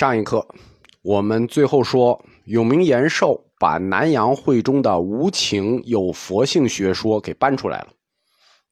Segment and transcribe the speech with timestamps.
[0.00, 0.48] 上一课
[1.02, 7.88] 我们最后说，永明延寿把南阳会中的无情有佛性学说给搬出来了，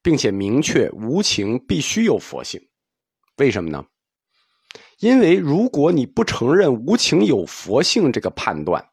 [0.01, 2.59] 并且明确无情必须有佛性。
[3.37, 3.85] 为什么呢？
[5.01, 8.83] 因为如果你不承认无情有佛性这个判断，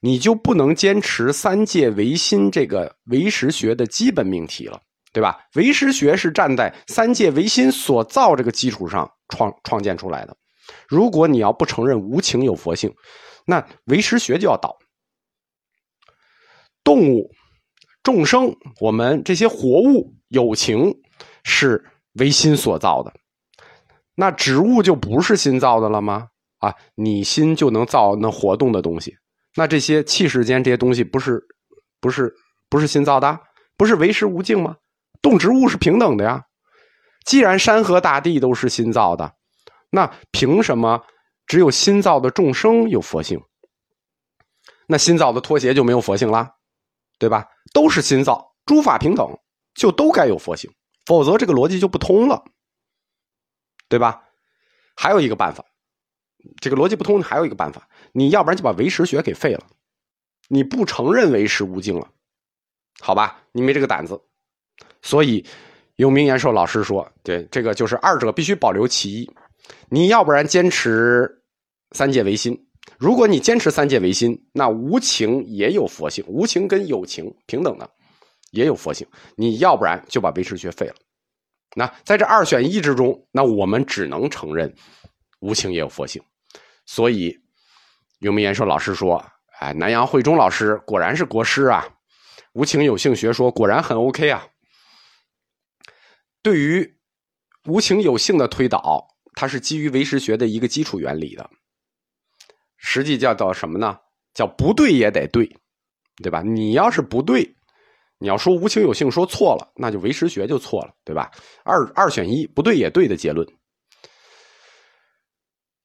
[0.00, 4.82] 你就不能坚持三界唯心这个唯识学的基本命题了，
[5.12, 5.38] 对吧？
[5.54, 10.36] 唯识学是站在三界唯心所造这个基础上创创建出来的。
[10.88, 12.94] 如果你要不承认无情有佛性，
[13.46, 14.76] 那唯识学就要倒。
[16.82, 17.30] 动物、
[18.02, 20.94] 众生，我们这些活物有情
[21.44, 21.84] 是
[22.14, 23.12] 唯心所造的，
[24.14, 26.28] 那植物就不是心造的了吗？
[26.58, 29.16] 啊，你心就能造那活动的东西，
[29.56, 31.42] 那这些气世间这些东西不是
[32.00, 32.32] 不是
[32.68, 33.38] 不是心造的，
[33.76, 34.76] 不是唯识无境吗？
[35.20, 36.42] 动植物是平等的呀。
[37.24, 39.34] 既然山河大地都是心造的。
[39.94, 41.00] 那凭什么
[41.46, 43.40] 只有新造的众生有佛性？
[44.88, 46.52] 那新造的拖鞋就没有佛性啦，
[47.16, 47.48] 对吧？
[47.72, 49.38] 都是新造，诸法平等，
[49.72, 50.68] 就都该有佛性，
[51.06, 52.42] 否则这个逻辑就不通了，
[53.88, 54.20] 对吧？
[54.96, 55.64] 还有一个办法，
[56.60, 59.64] 这个逻辑不通，还有一个办法，你要不然就把唯识学给废了，
[60.48, 62.10] 你不承认唯识无境了，
[62.98, 63.40] 好吧？
[63.52, 64.20] 你没这个胆子，
[65.02, 65.46] 所以
[65.96, 69.30] 永明延寿老师说，对这个就是二者必须保留其一。
[69.88, 71.42] 你要不然坚持
[71.92, 72.66] 三界唯心，
[72.98, 77.88] 如果你坚持三界唯心，那无情也有佛性，无情跟有情平等的，
[78.50, 79.06] 也有佛性。
[79.36, 80.94] 你要不然就把唯识学废了。
[81.76, 84.74] 那在这二选一之中，那我们只能承认
[85.40, 86.22] 无情也有佛性。
[86.86, 87.36] 所以
[88.20, 89.24] 永明延寿老师说
[89.60, 91.86] ：“哎，南阳慧中老师果然是国师啊，
[92.52, 94.46] 无情有性学说果然很 OK 啊。”
[96.42, 96.96] 对于
[97.66, 99.13] 无情有性的推导。
[99.34, 101.50] 它是基于唯识学的一个基础原理的，
[102.76, 103.98] 实际叫做什么呢？
[104.32, 105.48] 叫不对也得对，
[106.22, 106.42] 对吧？
[106.42, 107.54] 你要是不对，
[108.18, 111.30] 你要说无情有性说错了，那就唯识学就错了，对吧？
[111.64, 113.46] 二二选一，不对也对的结论。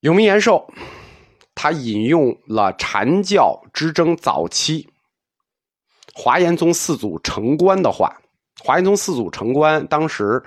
[0.00, 0.66] 永明延寿
[1.54, 4.88] 他引用了禅教之争早期
[6.14, 8.16] 华严宗四祖成观的话，
[8.64, 10.42] 华严宗四祖成观当时。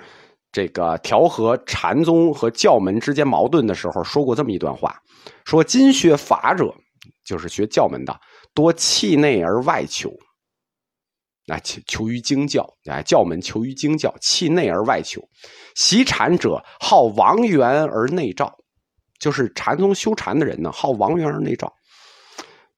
[0.54, 4.96] 这个调和禅宗和教门之间矛盾的时候，说过这么一段话：
[5.44, 6.72] 说今学法者，
[7.24, 8.20] 就是学教门的，
[8.54, 10.10] 多气内而外求，
[11.48, 15.20] 啊求求于经教，啊教门求于经教，气内而外求；
[15.74, 18.56] 习禅者好王源而内照，
[19.18, 21.74] 就是禅宗修禅的人呢，好王源而内照，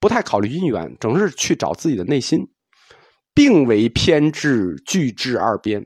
[0.00, 2.40] 不太考虑因缘，整是去找自己的内心，
[3.34, 5.84] 并为偏执拒之二边。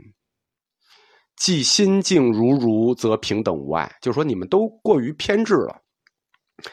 [1.40, 3.90] 既心境如如，则平等无碍。
[4.02, 5.74] 就是说，你们都过于偏执了。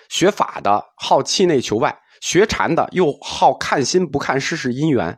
[0.09, 5.17] 学法的好气内求外，学禅的又好看心不看世事因缘。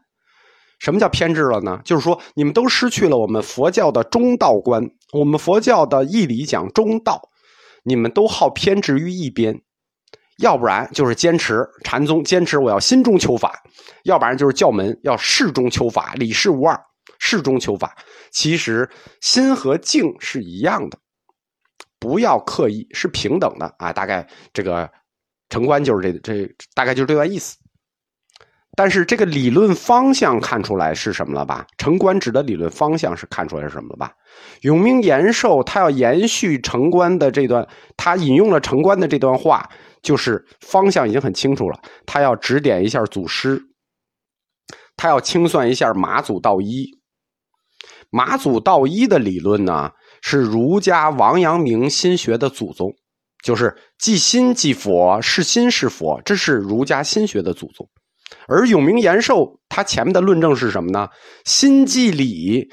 [0.78, 1.82] 什么叫偏执了呢？
[1.84, 4.84] 就是说，你们都失去了我们佛教的中道观。
[5.14, 7.20] 我们佛教的义理讲中道，
[7.84, 9.60] 你们都好偏执于一边。
[10.38, 13.50] 要不然就是坚持禅宗，坚持我要心中求法；
[14.04, 16.80] 要不然就是教门要事中求法，理事无二。
[17.20, 17.96] 事中求法，
[18.32, 18.90] 其实
[19.22, 20.98] 心和境是一样的，
[22.00, 23.94] 不要刻意，是平等的啊。
[23.94, 24.90] 大概这个
[25.50, 27.58] 城关就是这这，大概就是这段意思。
[28.76, 31.68] 但是这个理论方向看出来是什么了吧？
[31.78, 34.14] 城关指的理论方向是看出来是什么了吧？
[34.62, 39.70] 永明延寿他要延续城关的这段，他引用了城关的这段话，
[40.02, 41.78] 就是方向已经很清楚了。
[42.06, 43.62] 他要指点一下祖师，
[44.96, 46.99] 他要清算一下马祖道一。
[48.10, 52.92] 马祖道一的理论呢，是儒家王阳明心学的祖宗，
[53.44, 57.88] 就是即心即佛，是心是佛，这是儒家心学的祖宗。
[58.48, 61.08] 而永明延寿他前面的论证是什么呢？
[61.46, 62.72] 心即理，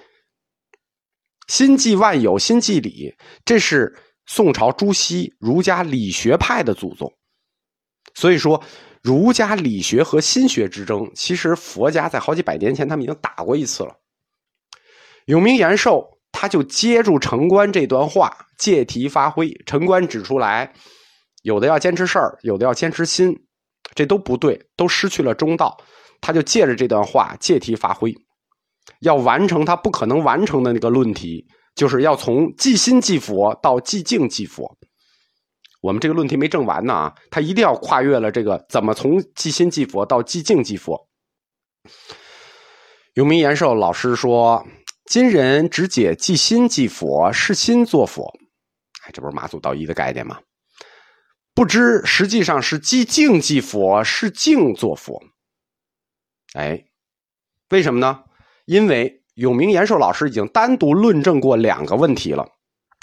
[1.48, 3.14] 心即万有，心即理，
[3.44, 3.94] 这是
[4.26, 7.12] 宋朝朱熹儒家理学派的祖宗。
[8.14, 8.62] 所以说，
[9.02, 13.94] 儒家理学和心学之争，其实佛家在好几百年前他们已经打过一次了。
[15.26, 19.50] 永明延寿，他就接住城关这段话，借题发挥。
[19.66, 20.72] 城关指出来，
[21.42, 23.36] 有的要坚持事儿，有的要坚持心，
[23.94, 25.76] 这都不对，都失去了中道。
[26.20, 28.14] 他就借着这段话借题发挥，
[29.00, 31.44] 要完成他不可能完成的那个论题，
[31.74, 34.78] 就是要从即心即佛到即静即佛。
[35.80, 41.08] 我们这个论题没证完呢啊，他一定要跨越了这个怎么从即心即佛到即静即佛。
[43.14, 44.64] 永明延寿老师说。
[45.06, 48.34] 今人只解即心即佛，是心作佛，
[49.04, 50.40] 哎，这不是马祖道一的概念吗？
[51.54, 55.22] 不知实际上是即静即佛，是静作佛。
[56.54, 56.84] 哎，
[57.70, 58.24] 为什么呢？
[58.64, 62.46] 因为永明延寿老师已经单独论证过两个问题了。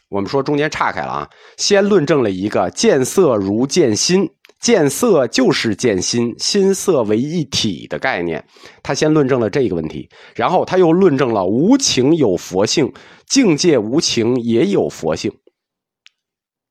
[0.10, 4.30] 我们说中间岔开了啊，先论证了一个见色如见心，
[4.64, 8.42] 见色就是见心，心色为一体的概念。
[8.82, 12.90] 他先论证了这个问题，然后他又论证了无情有佛性，
[13.28, 15.30] 境界无情也有佛性。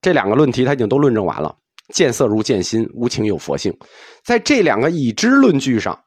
[0.01, 1.55] 这两个论题他已经都论证完了。
[1.93, 3.77] 见色如见心，无情有佛性。
[4.25, 6.01] 在这两个已知论据上，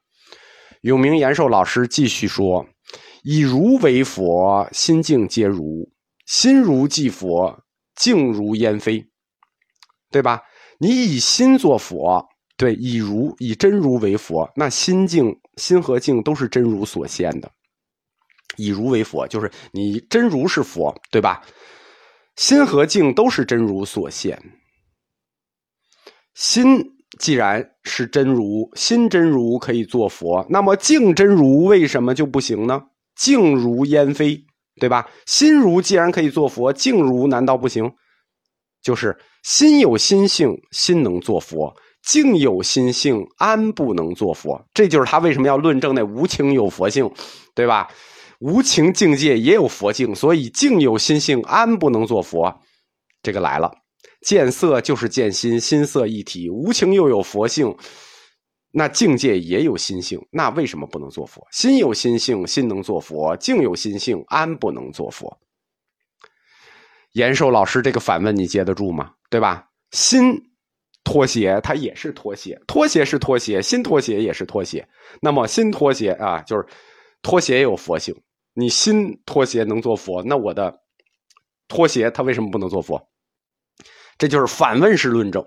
[0.82, 2.66] 永明延寿老师继续说
[3.22, 5.88] ：“以如为佛，心境皆如；
[6.26, 7.60] 心如即佛，
[7.96, 9.06] 境如烟飞。”
[10.10, 10.42] 对吧？
[10.80, 12.26] 你以心作佛，
[12.58, 17.52] 对，以如以真如为佛，那心境、心和境都是真如所现的。
[18.58, 21.42] 以如为佛，就是你真如是佛，对吧？
[22.36, 24.42] 心和境都是真如所现。
[26.34, 26.84] 心
[27.20, 32.82] 既然是真如，心真如可以做佛，那么境真如为什么就不行呢？
[33.16, 34.46] 境如烟飞，
[34.80, 35.08] 对吧？
[35.26, 37.90] 心如既然可以做佛，境如难道不行？
[38.86, 41.74] 就是心有心性，心能做佛；
[42.04, 44.64] 境有心性，安不能做佛？
[44.76, 47.12] 这就是他为什么要论证那无情有佛性，
[47.56, 47.88] 对吧？
[48.42, 52.56] 无情境界也有佛境，所以境有心性，安不能做佛？
[53.24, 53.72] 这个来了。
[54.22, 57.76] 见色就是见心，心色一体，无情又有佛性，
[58.72, 61.42] 那境界也有心性，那为什么不能做佛？
[61.52, 65.36] 心有心性，心能做佛；境有心性，安不能做佛？
[67.16, 69.12] 延寿老师这个反问你接得住吗？
[69.30, 69.66] 对吧？
[69.92, 70.36] 心
[71.06, 74.86] 拖鞋，它也是拖鞋，拖鞋是拖鞋，新拖鞋也是拖鞋。
[75.22, 76.66] 那么新拖鞋啊，就是
[77.22, 78.14] 拖鞋也有佛性，
[78.54, 80.78] 你心拖鞋能做佛，那我的
[81.70, 83.02] 拖鞋它为什么不能做佛？
[84.18, 85.46] 这就是反问式论证，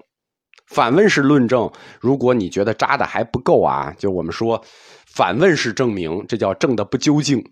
[0.69, 1.71] 反问式论证。
[2.01, 4.65] 如果你觉得扎的还不够啊，就我们说
[5.07, 7.45] 反问式证明，这叫证的不究竟。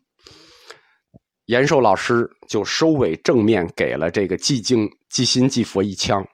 [1.46, 6.26] 延寿老师就收尾正面给了这个寂静寂心寂佛一枪。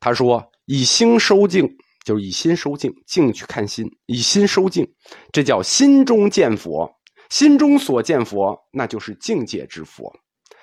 [0.00, 1.68] 他说：“以心收静，
[2.04, 4.86] 就是以心收静，静去看心，以心收静，
[5.32, 6.90] 这叫心中见佛。
[7.30, 10.12] 心中所见佛，那就是境界之佛。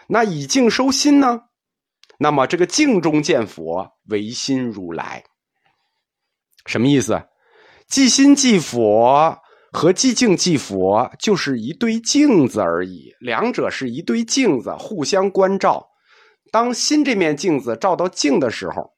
[0.07, 1.41] 那以静收心呢？”
[2.21, 5.23] 那么，这个静中见佛，唯心如来，
[6.65, 7.23] 什么意思？
[7.87, 9.39] 即心即佛
[9.71, 13.13] 和寂静即佛，就是一对镜子而已。
[13.19, 15.87] 两者是一对镜子，互相关照。
[16.51, 18.93] 当心这面镜子照到镜的时候，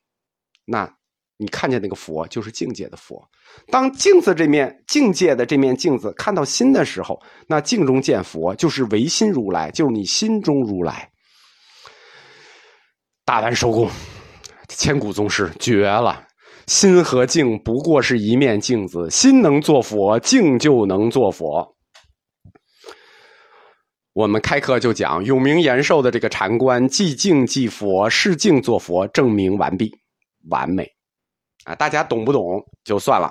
[0.65, 0.95] 那
[1.37, 3.17] 你看见那个佛就是境界的佛；
[3.69, 11.11] 当镜子这面境界的这面镜子看到心的时候，那镜中见佛就是唯心如来，就是你心中如来。
[13.25, 13.89] 大完收工，
[14.69, 16.27] 千古宗师绝了！
[16.71, 21.75] 心和境不过是一面镜子，心能做佛，境就能做佛。
[24.13, 29.91] 我们开课就讲永明延寿的这个禅观，即静即佛，是静作佛，证明完毕，
[30.49, 30.87] 完美
[31.65, 31.75] 啊！
[31.75, 33.29] 大家懂不懂就算了。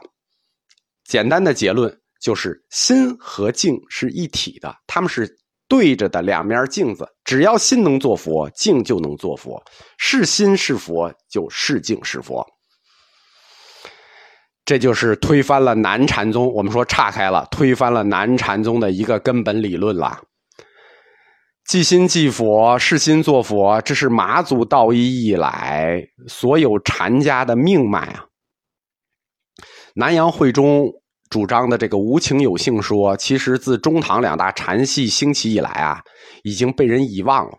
[1.04, 1.90] 简单的结论
[2.20, 5.34] 就是，心和境是一体的，他们是。
[5.66, 9.62] 对着的两面镜子，只要心能做佛，镜就能做佛。
[9.98, 12.44] 是心是佛，就是镜是佛。
[14.70, 16.46] 这就是推翻了南禅宗。
[16.54, 20.20] 我们说岔开了，推翻了南禅宗的一个根本理论了。
[21.64, 28.26] 即心即佛，是心做佛，这是马祖道一以来所有禅家的命脉啊。
[29.96, 30.88] 南阳会中。
[31.30, 36.00] 主张的这个无情有性说，其实自中唐两大禅系兴起以来啊，
[36.42, 37.52] 已经被人遗忘了。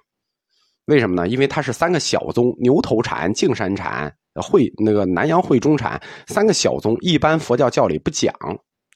[0.91, 1.27] 为什么呢？
[1.27, 6.95] 因为它是三个小宗：牛头禅、净山禅、会那个南阳会中禅三个小宗。
[6.99, 8.33] 一般佛教教里不讲，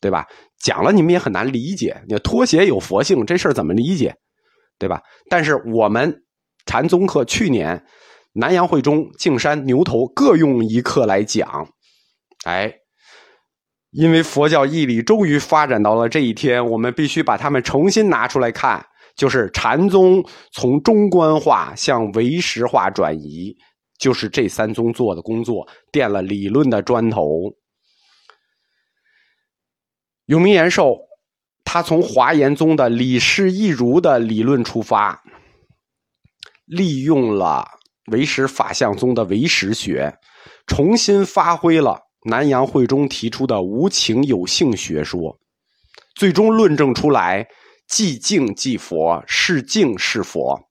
[0.02, 0.28] 对吧？
[0.62, 1.96] 讲了你们也很难理解。
[2.08, 4.14] 你脱鞋有佛性这事儿怎么理解，
[4.78, 5.02] 对吧？
[5.30, 6.24] 但是我们
[6.66, 7.84] 禅宗课去年
[8.34, 11.68] 南阳会中、净山、牛头各用一课来讲，
[12.46, 12.72] 哎。
[13.98, 18.86] 因为佛教义理终于发展到了这一天，我们必须把它们重新拿出来看。
[19.16, 23.56] 就是禅宗从中观化向唯识化转移，
[23.98, 27.24] 就是这三宗做的工作，垫了理论的砖头。
[30.26, 30.98] 永明延寿，
[31.64, 35.22] 他从华严宗的理事一如的理论出发，
[36.66, 37.66] 利用了
[38.12, 40.18] 唯识法相宗的唯识学，
[40.68, 42.02] 重新发挥了。
[42.28, 45.40] 南阳会中提出的无情有性学说，
[46.16, 47.48] 最终论证出来，
[47.88, 50.68] 即静即佛，是静是佛，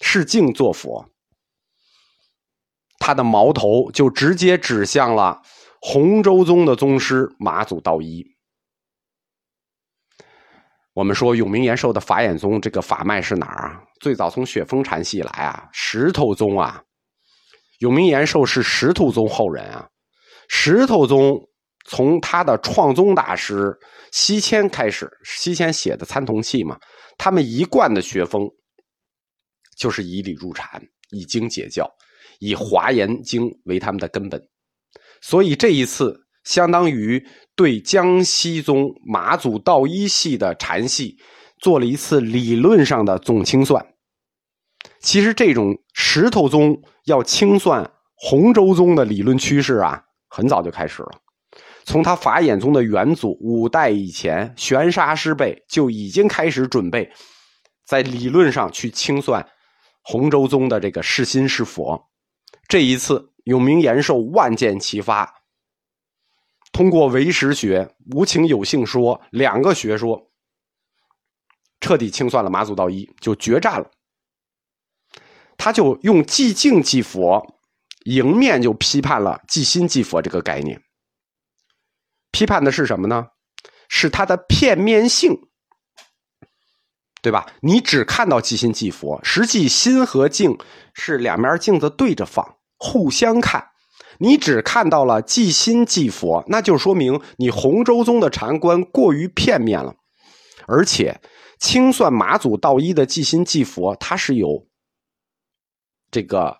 [0.00, 1.08] 是静作佛。
[2.98, 5.42] 他的矛头就直接指向了
[5.80, 8.24] 洪州宗的宗师马祖道一。
[10.94, 13.82] 我们说永明延寿的法眼宗这个法脉是哪儿啊？
[14.00, 16.82] 最早从雪峰禅系来啊，石头宗啊。
[17.78, 19.88] 永明延寿是石头宗后人啊。
[20.48, 21.48] 石头宗
[21.84, 23.76] 从他的创宗大师
[24.10, 26.78] 西迁开始，西迁写的《参同契》嘛，
[27.18, 28.48] 他们一贯的学风
[29.76, 31.88] 就是以理入禅，以经解教，
[32.40, 34.40] 以华严经为他们的根本。
[35.20, 36.18] 所以这一次。
[36.44, 37.24] 相当于
[37.54, 41.16] 对江西宗马祖道一系的禅系
[41.60, 43.94] 做了一次理论上的总清算。
[44.98, 51.21] 其实这种石头宗要清算洪州宗的理论趋势啊，很早就开始了。
[51.84, 57.10] 从他法眼宗的元祖五代以前，玄沙师辈就已经开始准备
[57.84, 59.46] 在理论上去清算
[60.02, 62.08] 洪州宗的这个是心是佛。
[62.68, 65.42] 这一次永明延寿万箭齐发。
[66.72, 70.30] 通过唯识学、无情有性说两个学说，
[71.80, 73.90] 彻底清算了马祖道一，就决战了。
[75.58, 77.58] 他就用寂静即佛，
[78.04, 80.80] 迎面就批判了寂心即佛这个概念。
[82.32, 83.28] 批判的是什么呢？
[83.88, 85.36] 是它的片面性，
[87.20, 87.46] 对吧？
[87.60, 90.58] 你只看到即心即佛，实际心和镜
[90.94, 93.68] 是两面镜子对着放，互相看。
[94.18, 99.94] 你只看到了即心即佛，那就说明你洪州宗的禅观过于片面了。
[100.66, 101.20] 而且
[101.58, 104.66] 清算马祖道一的即心即佛，它是有
[106.10, 106.56] 这个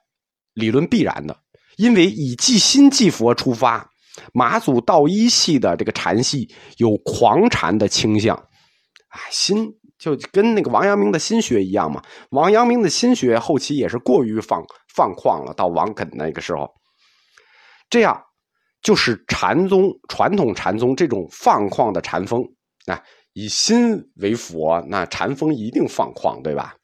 [0.54, 1.38] 理论必然的，
[1.76, 3.91] 因为以即心即佛出发，
[4.32, 8.34] 马祖道一系的这个禅系有狂禅的倾向。
[8.34, 12.02] 啊，心就跟那个王阳明的心学一样嘛。
[12.30, 14.62] 王阳明的心学后期也是过于放
[14.94, 16.68] 放旷了，到王肯那个时候。
[17.90, 18.18] 这样，
[18.82, 22.42] 就是禅宗传统禅宗这种放旷的禅风
[22.86, 22.98] 啊，
[23.34, 26.74] 以心为佛，那禅风一定放旷，对吧？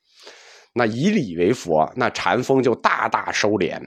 [0.74, 3.80] 那以理为佛，那禅风就大大收敛，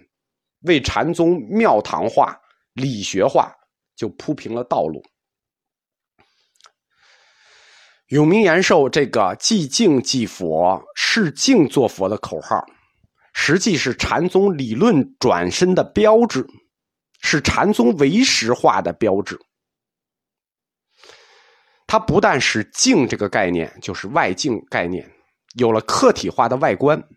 [0.61, 2.35] 为禅宗庙堂化、
[2.73, 3.53] 理学化
[3.95, 5.03] 就铺平了道路。
[8.07, 12.65] 永明延寿这个“寂静即佛，是静作佛”的口号，
[13.33, 16.45] 实际是禅宗理论转身的标志。
[17.23, 19.39] 是禅宗唯识化的标志。
[21.85, 25.07] 它不但使境这个概念，就是外境概念，
[25.53, 27.07] 有了客体化的外观，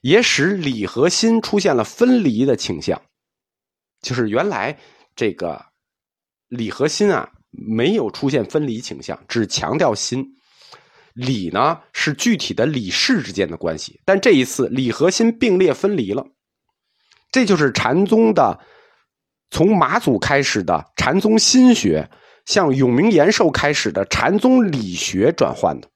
[0.00, 3.00] 也使理和心出现了分离的倾向。
[4.02, 4.76] 就是原来
[5.16, 5.64] 这个
[6.48, 10.22] 理和心啊，没有出现分离倾向，只强调心。
[11.14, 16.26] 理呢是具体的理事之间的关系，但这一次理和心并列分离了。
[17.30, 18.58] 这就是禅宗的。
[19.50, 22.10] 从马祖开始的禅宗心学，
[22.46, 25.91] 向永明延寿开始的禅宗理学转换的。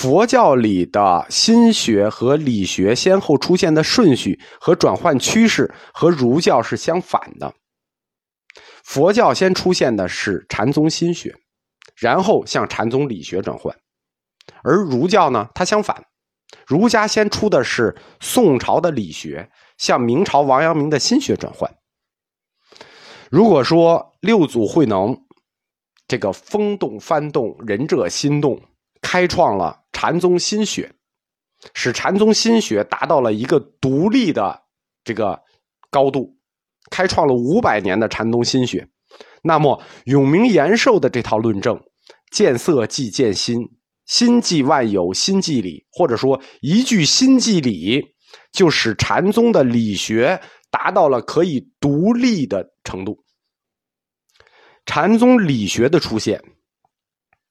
[0.00, 7.52] 佛教里的心学和理学先后出现的顺序和转换趋势和儒教是相反的。
[8.84, 11.34] 佛教先出现的是禅宗心学，
[11.96, 13.76] 然后向禅宗理学转换，
[14.62, 16.04] 而儒教呢，它相反，
[16.64, 21.68] 儒家先出的是宋朝的理学，向明朝王阳明的心学转换。
[23.32, 25.24] 如果说六祖慧能
[26.06, 28.62] 这个风动幡动，仁者心动，
[29.00, 30.92] 开创了禅宗心学，
[31.74, 34.62] 使禅宗心学达到了一个独立的
[35.04, 35.42] 这个
[35.90, 36.36] 高度，
[36.90, 38.88] 开创了五百年的禅宗心学。
[39.42, 41.80] 那么永明延寿的这套论证，
[42.30, 43.58] 见色即见心，
[44.06, 48.14] 心即万有，心即理，或者说一句心即理，
[48.52, 50.40] 就使禅宗的理学。
[50.70, 53.24] 达到了可以独立的程度。
[54.84, 56.44] 禅宗理学的出现，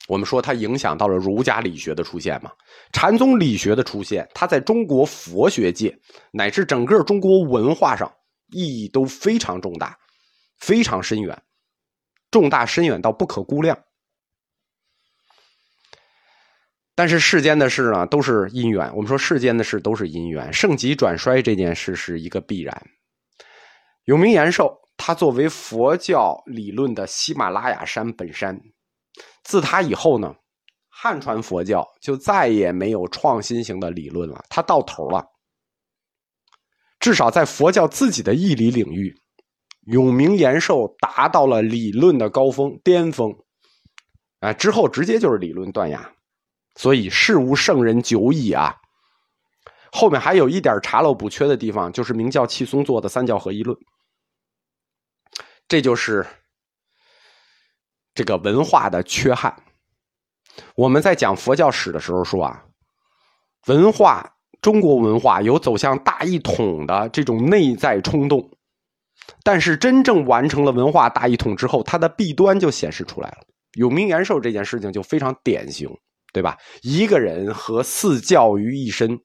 [0.08, 2.52] 我们说它影响到了儒家理学的出现嘛？
[2.94, 5.98] 禅宗理学的出现，它在中国佛学界
[6.32, 8.12] 乃至整个中国文化上
[8.52, 9.98] 意义都非常重大，
[10.60, 11.38] 非常深远，
[12.32, 13.78] 重大深远到不可估量。
[16.96, 18.90] 但是世间的事呢，都是因缘。
[18.96, 22.88] 我们说世间的事都是因缘，盛极转衰这件事是一个必然。
[24.06, 28.60] 永明延寿，他作为佛教理论的喜马拉雅山本山，
[29.44, 30.36] 自他以后呢，
[30.90, 35.26] 汉传佛教就再也没有创新型的理论了，他到头了。
[37.00, 39.16] 至少在佛教自己的义理领域，
[39.86, 43.34] 永明延寿达到了理论的高峰巅峰，
[44.40, 46.12] 啊，之后直接就是理论断崖，
[46.76, 48.76] 所以世无圣人久矣啊。
[49.92, 53.78] 后面还有一点查漏补缺的地方，就是明教契松做的三教合一论。
[55.68, 56.26] 这就是
[58.18, 59.56] 这个文化的缺憾。
[60.76, 62.64] 我们在讲佛教史的时候说啊，
[63.68, 64.28] 文化
[64.60, 68.50] 中国文化有走向大一统的这种内在冲动，
[69.44, 73.38] 但是真正完成了文化大一统之后，它的弊端就显示出来了。
[73.74, 75.88] 永明延寿这件事情就非常典型，
[76.34, 76.58] 对吧？
[76.82, 79.16] 一个人和四教于一身，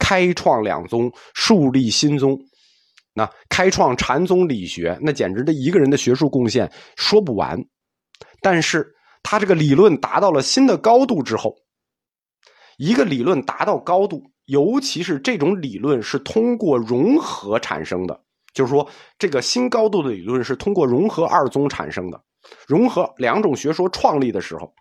[0.00, 2.36] 开创两宗，树立新宗。
[3.14, 7.64] 那开创禅宗理学，那简直的一个人的学术贡献说不完。
[8.42, 11.56] 但是他这个理论达到了新的高度之后，
[12.76, 18.20] 一个理论达到高度，尤其是这种理论是通过融合产生的，
[18.52, 18.86] 就是说
[19.18, 22.20] 这个新高度的理论是通过融合二宗产生的，
[22.66, 24.74] 融合两种学说创立的时候，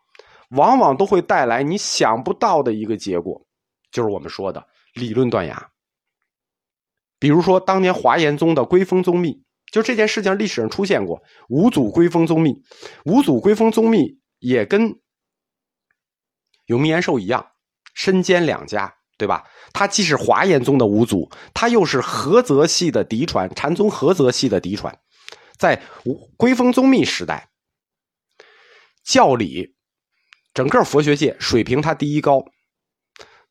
[0.50, 3.46] 往往都会带来你想不到的一个结果，
[3.92, 4.66] 就是我们说的
[4.96, 5.70] 理论断崖。
[7.20, 11.24] 比如说，当年华严宗的归峰宗密，就这件事情历史上出现过。
[11.50, 12.54] 五祖归峰宗密，
[13.06, 15.00] 五祖归峰宗密也跟
[16.68, 17.54] 永明延寿一样，
[17.96, 19.44] 身兼两家，对吧？
[19.74, 25.00] 他既是华严宗的五祖，他又是菏泽系的嫡传，禅宗菏泽系的嫡传。
[25.58, 25.82] 在
[26.38, 27.50] 归峰宗密时代，
[29.04, 29.76] 教理
[30.54, 32.44] 整个佛学界水平他第一高，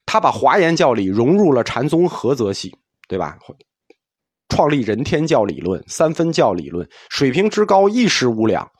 [0.07, 2.77] 他把华严教理融入了禅宗菏泽系。
[3.09, 3.37] 对吧？
[4.51, 8.71] 创立人天教理论、三分教理论，水平之高一时无两。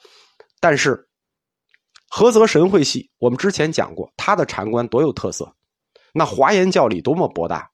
[0.61, 1.09] 但是，
[2.11, 5.57] 菏泽神会系，我们之前讲过，他的禅观多有特色。
[6.13, 7.71] 那华严教理多么博大，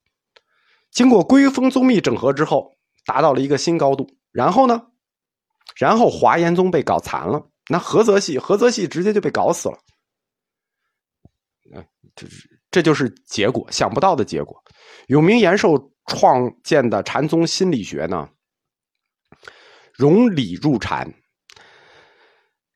[0.93, 2.71] 经过归峰宗密整合之后，
[3.05, 4.07] 达到了一个新高度。
[4.31, 4.83] 然后呢？
[5.75, 9.79] 然后华严宗被搞残了，那菏泽系，菏泽系直接就被搞死了。
[12.15, 14.63] 这是这就是结果，想不到的结果。
[15.09, 15.93] 永明延寿。
[16.09, 18.29] 创建的禅宗心理学呢，
[19.93, 21.13] 融理入禅，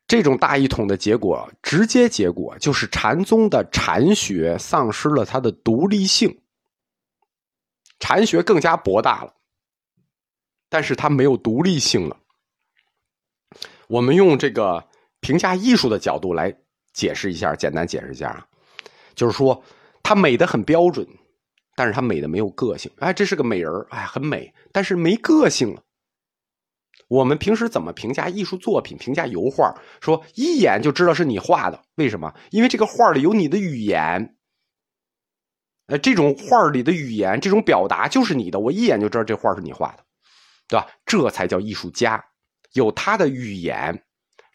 [0.09, 6.43] 这种大一统的结果，直接结果就是禅宗的禅学丧失了它的独立性，
[8.01, 9.33] 禅学更加博大了，
[10.69, 12.19] 但是它没有独立性了。
[13.87, 14.89] 我们用这个
[15.21, 16.53] 评价艺术的角度来
[16.93, 18.45] 解释一下，简单解释一下啊，
[19.15, 19.63] 就是说
[20.11, 21.07] 她美的很标准。
[21.77, 25.81] 但是她美的没有个性，哎，这是个美人哎，很美，但是没个性了。
[27.07, 28.99] 我们平时怎么评价艺术作品？
[28.99, 32.35] 评价油画，说一眼就知道是你画的，为什么？
[32.51, 34.35] 因为这个画里有你的语言，
[35.87, 40.05] 呃，这种画里的语言，这种表达就是你的，我一眼就知道这画是你画的，
[40.67, 40.89] 对吧？
[41.07, 42.21] 这才叫艺术家，
[42.73, 44.05] 有他的语言。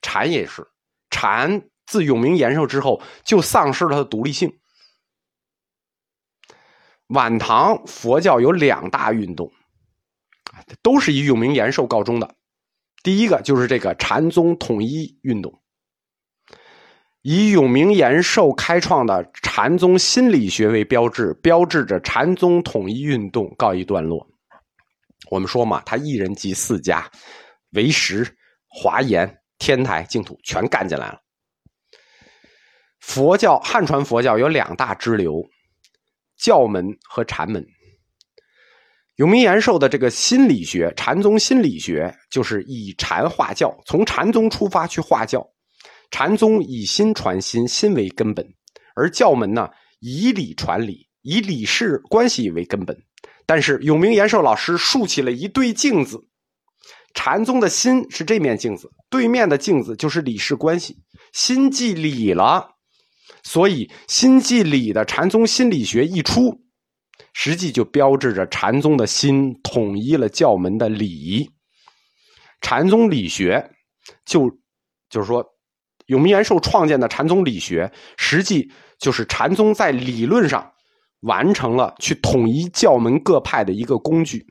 [0.01, 0.67] 禅也是，
[1.09, 4.53] 禅自永明延寿之后就丧失了它的独立性。
[7.07, 9.51] 晚唐佛教有两大运动，
[10.81, 12.35] 都是以永明延寿告终的。
[13.03, 15.61] 第一个就是这个禅宗统一运动，
[17.21, 24.27] 以永明延寿开创的禅宗心理学为标志，标志着禅宗统一运动告一段落。
[25.29, 27.07] 我们说嘛，他一人集四家，
[27.73, 28.35] 唯识、
[28.67, 31.19] 华严、天台、净土全干进来了。
[32.99, 35.47] 佛教汉传佛教有两大支流。
[36.37, 37.65] 教门和禅门，
[39.15, 45.45] 永明延寿的这个心理学，禅宗心理学就是以禅化教，从禅宗出发去化教。
[46.11, 48.45] 禅宗以心传心，心为根本；
[48.95, 49.69] 而教门呢，
[49.99, 52.95] 以理传理，以理事关系为根本。
[53.45, 56.19] 但是永明延寿老师竖起了一对镜子，
[57.13, 60.95] 禅宗的心是这面镜子，对面的镜子就是理事关系。
[61.33, 62.74] 心即理了。
[63.47, 66.59] 所以，心即理的禅宗心理学一出，
[67.31, 71.47] 实际就标志着禅宗的心统一了教门的理。
[72.61, 73.69] 禅宗理学，
[74.25, 74.49] 就
[75.11, 75.45] 就是说，
[76.07, 80.73] 永明延寿创建的禅宗理学，实际就是禅宗在理论上
[81.19, 84.43] 完成了去统一教门各派的一个工具。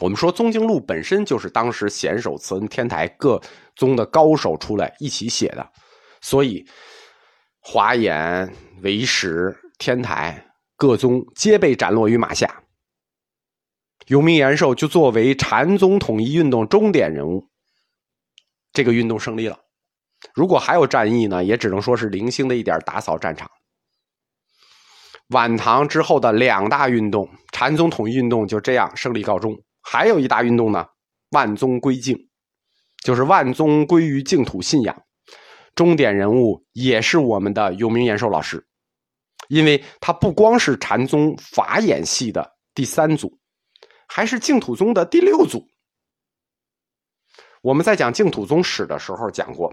[0.00, 3.42] 我们说，宗经录本身就是当时显首慈恩天台各
[3.74, 5.68] 宗的高手出来一起写的，
[6.20, 6.64] 所以。
[7.68, 12.62] 华严、唯识、天台各宗皆被斩落于马下，
[14.06, 17.50] 永明延寿就作为禅宗统一运动终点人物。
[18.72, 19.58] 这个运动胜利了，
[20.32, 23.50] 如果还有战役呢，也只能说是零星的一点打扫战场。
[25.30, 29.60] 晚唐之后的两大运动，禅宗统一运动就这样胜利告终。
[29.82, 30.86] 还有一大运动呢，
[31.30, 32.28] 万宗归净，
[33.02, 35.02] 就是万宗归于净土信仰。
[35.76, 38.66] 终点人物也是我们的永明延寿老师，
[39.48, 43.38] 因为他不光是禅宗法眼系的第三组，
[44.08, 45.64] 还是净土宗的第六组。
[47.62, 49.72] 我们在讲净土宗史的时候讲过，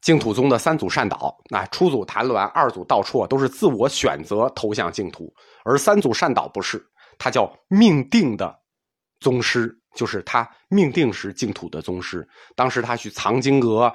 [0.00, 5.30] 净土宗的三祖善导，那初祖谭鸾，二祖道绰都是自我选择投向净土，
[5.64, 6.82] 而三祖善导不是，
[7.18, 8.58] 他叫命定的
[9.20, 12.26] 宗师，就是他命定是净土的宗师。
[12.54, 13.92] 当时他去藏经阁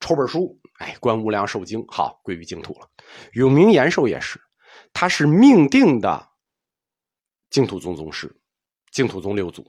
[0.00, 2.88] 抽本书，哎，观无量寿经，好归于净土了。
[3.32, 4.40] 永明延寿也是，
[4.92, 6.28] 他是命定的
[7.50, 8.34] 净土宗宗师，
[8.90, 9.66] 净土宗六祖。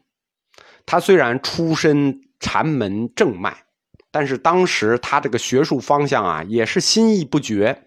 [0.86, 3.66] 他虽然出身禅门正脉，
[4.12, 7.86] 但是当时他这个学术方向啊，也是心意不绝。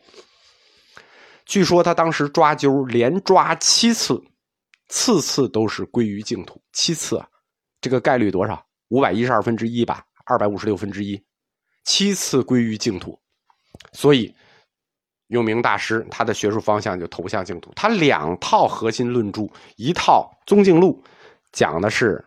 [1.44, 4.22] 据说他当时抓阄连抓七次，
[4.88, 6.62] 次次都是归于净土。
[6.72, 7.28] 七次啊，
[7.80, 8.64] 这个概率多少？
[8.88, 11.22] 五百一十二分之一吧，二百五十六分之一，
[11.84, 13.18] 七次归于净土。
[13.92, 14.34] 所以
[15.28, 17.72] 永明大师他的学术方向就投向净土。
[17.74, 21.02] 他两套核心论著，一套《宗敬录》，
[21.52, 22.24] 讲的是。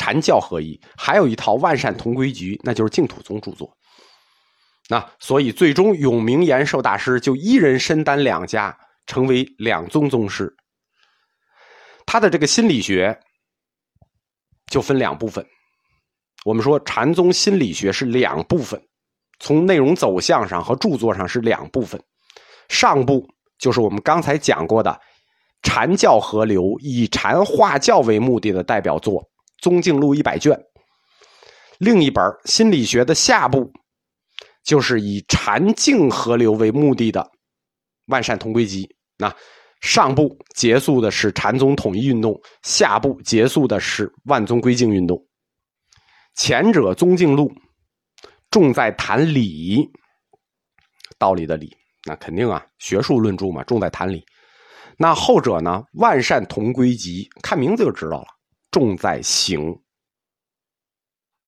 [0.00, 3.76] 禅教合一，还有一套万善同归局，那就是净土宗著作。
[4.88, 10.56] 那所以最终永明延寿大师就一人身担两家，成为两宗宗师。
[12.06, 13.20] 他的这个心理学
[14.70, 15.44] 就分两部分。
[16.44, 18.80] 我们说禅宗心理学是两部分，
[19.40, 22.00] 从内容走向上和著作上是两部分。
[22.68, 24.98] 上部就是我们刚才讲过的
[25.62, 29.22] 禅教合流，以禅化教为目的的代表作。
[29.60, 30.56] 《宗敬录》一百卷，
[31.78, 33.72] 另一本心理学的下部，
[34.62, 37.20] 就是以禅净合流为目的的
[38.06, 38.84] 《万善同归集》。
[39.18, 39.34] 那
[39.80, 45.20] 上部结束的是禅宗统一运动，下部结束的是万宗归净运动。
[46.38, 47.50] 前者《宗敬录》
[48.48, 49.90] 重在谈理，
[51.18, 54.24] 道理的理，那肯定啊，学术论著嘛，重在谈理。
[54.96, 58.28] 那后者呢，《万善同归集》，看名字就知道了。
[58.70, 59.76] 重在行，